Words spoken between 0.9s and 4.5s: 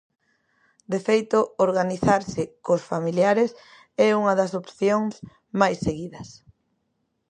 De feito, organizarse cos familiares é unha